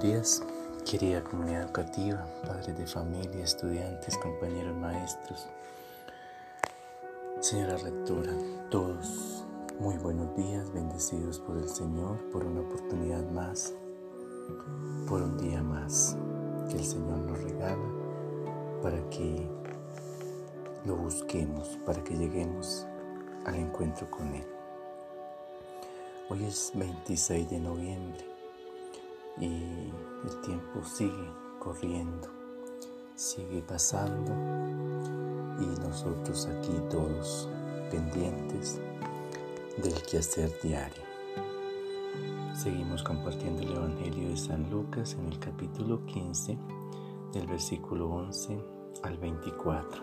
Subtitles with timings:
[0.00, 0.44] días,
[0.88, 5.48] querida comunidad educativa, padres de familia, estudiantes, compañeros maestros,
[7.40, 8.32] señora rectora,
[8.70, 9.44] todos
[9.80, 13.74] muy buenos días, bendecidos por el Señor, por una oportunidad más,
[15.08, 16.16] por un día más
[16.70, 17.88] que el Señor nos regala
[18.82, 19.50] para que
[20.84, 22.86] lo busquemos, para que lleguemos
[23.46, 24.46] al encuentro con Él.
[26.28, 28.37] Hoy es 26 de noviembre
[29.40, 29.92] y
[30.24, 32.28] el tiempo sigue corriendo,
[33.14, 34.32] sigue pasando
[35.60, 37.48] y nosotros aquí todos
[37.90, 38.80] pendientes
[39.82, 41.02] del quehacer diario.
[42.54, 46.58] Seguimos compartiendo el Evangelio de San Lucas en el capítulo 15,
[47.32, 48.58] del versículo 11
[49.04, 50.02] al 24.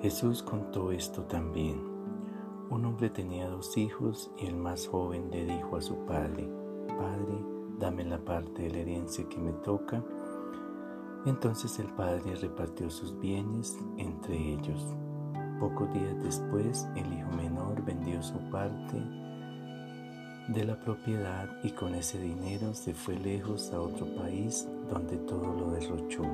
[0.00, 1.78] Jesús contó esto también.
[2.70, 6.48] Un hombre tenía dos hijos y el más joven le dijo a su padre,
[6.96, 7.38] Padre,
[7.78, 10.02] dame la parte de la herencia que me toca.
[11.26, 14.94] Entonces el padre repartió sus bienes entre ellos.
[15.58, 19.02] Pocos días después, el hijo menor vendió su parte
[20.48, 25.54] de la propiedad y con ese dinero se fue lejos a otro país donde todo
[25.54, 26.24] lo derrochó,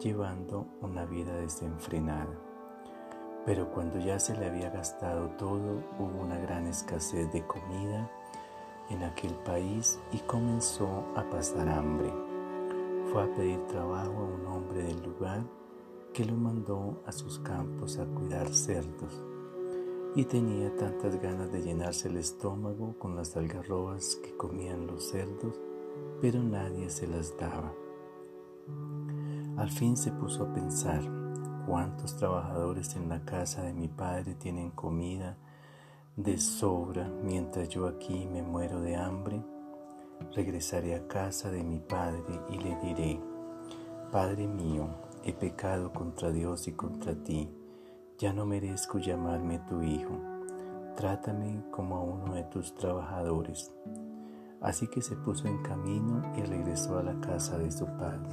[0.00, 2.36] llevando una vida desenfrenada.
[3.46, 8.10] Pero cuando ya se le había gastado todo, hubo una gran escasez de comida
[8.92, 12.12] en aquel país y comenzó a pasar hambre.
[13.12, 15.42] Fue a pedir trabajo a un hombre del lugar
[16.12, 19.22] que lo mandó a sus campos a cuidar cerdos
[20.14, 25.58] y tenía tantas ganas de llenarse el estómago con las algarrobas que comían los cerdos,
[26.20, 27.72] pero nadie se las daba.
[29.56, 31.02] Al fin se puso a pensar,
[31.66, 35.38] ¿cuántos trabajadores en la casa de mi padre tienen comida
[36.16, 39.42] de sobra mientras yo aquí me muero de hambre?
[40.34, 43.20] Regresaré a casa de mi padre y le diré,
[44.10, 44.88] Padre mío,
[45.24, 47.50] he pecado contra Dios y contra ti
[48.18, 50.20] ya no merezco llamarme tu hijo,
[50.96, 53.74] trátame como a uno de tus trabajadores.
[54.60, 58.30] Así que se puso en camino y regresó a la casa de su padre.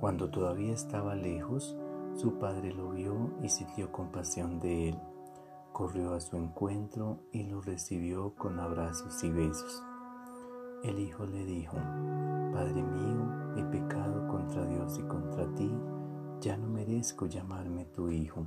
[0.00, 1.76] Cuando todavía estaba lejos,
[2.16, 4.98] su padre lo vio y sintió compasión de él.
[5.76, 9.82] Corrió a su encuentro y lo recibió con abrazos y besos.
[10.82, 11.76] El hijo le dijo,
[12.54, 15.70] Padre mío, he pecado contra Dios y contra ti,
[16.40, 18.46] ya no merezco llamarme tu hijo.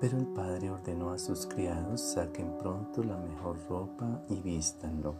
[0.00, 5.14] Pero el padre ordenó a sus criados, saquen pronto la mejor ropa y vístanlo.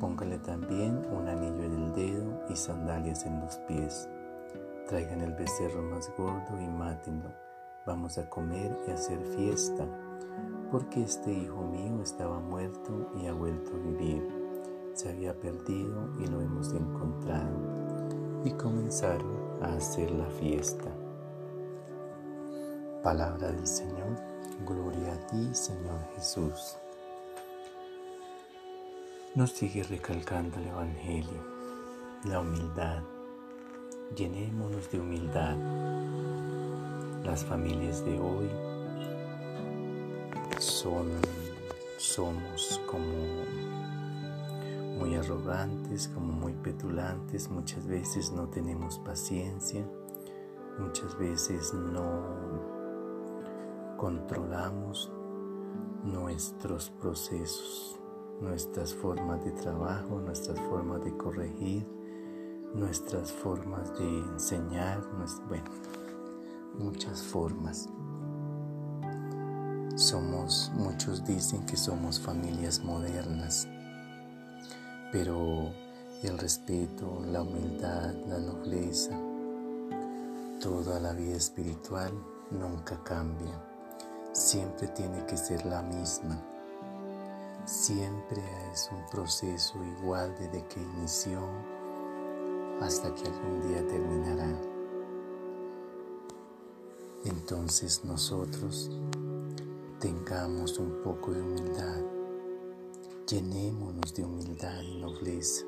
[0.00, 4.08] Póngale también un anillo en el dedo y sandalias en los pies.
[4.88, 7.51] Traigan el becerro más gordo y mátenlo.
[7.84, 9.84] Vamos a comer y hacer fiesta,
[10.70, 14.22] porque este hijo mío estaba muerto y ha vuelto a vivir.
[14.94, 17.58] Se había perdido y lo hemos encontrado.
[18.44, 20.90] Y comenzaron a hacer la fiesta.
[23.02, 24.16] Palabra del Señor,
[24.64, 26.76] gloria a ti Señor Jesús.
[29.34, 31.42] Nos sigue recalcando el Evangelio,
[32.26, 33.02] la humildad.
[34.14, 35.56] Llenémonos de humildad.
[37.24, 38.50] Las familias de hoy
[40.58, 41.08] son,
[41.96, 43.44] somos como
[44.98, 49.88] muy arrogantes, como muy petulantes, muchas veces no tenemos paciencia,
[50.78, 52.22] muchas veces no
[53.96, 55.12] controlamos
[56.02, 58.00] nuestros procesos,
[58.40, 61.86] nuestras formas de trabajo, nuestras formas de corregir,
[62.74, 65.00] nuestras formas de enseñar,
[65.48, 65.70] bueno,
[66.78, 67.88] muchas formas.
[69.96, 73.68] Somos, muchos dicen que somos familias modernas,
[75.12, 75.70] pero
[76.22, 79.18] el respeto, la humildad, la nobleza,
[80.60, 82.12] toda la vida espiritual
[82.50, 83.72] nunca cambia
[84.32, 86.40] siempre tiene que ser la misma.
[87.64, 88.42] Siempre
[88.72, 91.40] es un proceso igual desde que inició
[92.80, 94.71] hasta que algún día terminará.
[97.24, 98.90] Entonces nosotros
[100.00, 102.02] tengamos un poco de humildad,
[103.28, 105.64] llenémonos de humildad y nobleza,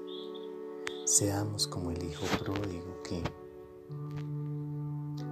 [1.05, 3.23] seamos como el hijo pródigo que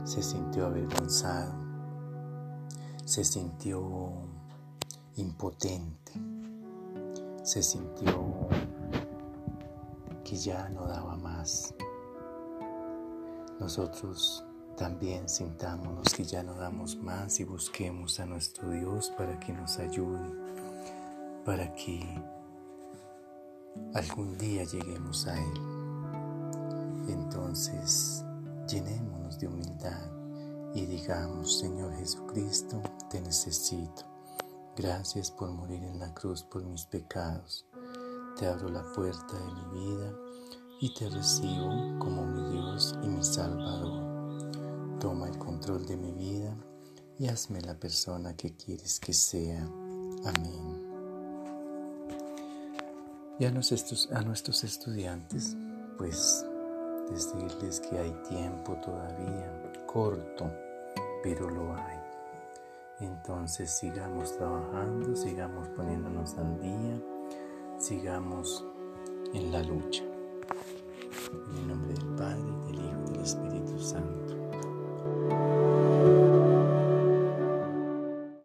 [0.04, 1.62] se sintió avergonzado
[3.04, 4.10] se sintió
[5.16, 6.12] impotente,
[7.42, 8.48] se sintió
[10.24, 11.74] que ya no daba más.
[13.60, 14.44] Nosotros
[14.76, 19.78] también sintámonos que ya no damos más y busquemos a nuestro Dios para que nos
[19.78, 20.30] ayude,
[21.44, 22.00] para que
[23.94, 25.60] algún día lleguemos a Él.
[27.08, 28.24] Entonces,
[28.68, 30.10] llenémonos de humildad
[30.74, 32.80] y digamos, Señor Jesucristo,
[33.10, 34.04] te necesito.
[34.74, 37.66] Gracias por morir en la cruz por mis pecados.
[38.38, 40.12] Te abro la puerta de mi vida
[40.80, 44.11] y te recibo como mi Dios y mi Salvador.
[45.02, 46.54] Toma el control de mi vida
[47.18, 49.60] y hazme la persona que quieres que sea.
[50.24, 50.92] Amén.
[53.40, 55.56] Y a nuestros, estudiantes,
[55.98, 56.46] pues
[57.10, 60.48] decirles que hay tiempo todavía, corto,
[61.24, 61.98] pero lo hay.
[63.00, 67.02] Entonces sigamos trabajando, sigamos poniéndonos al día,
[67.76, 68.64] sigamos
[69.34, 70.04] en la lucha.
[71.50, 72.51] En el nombre del Padre,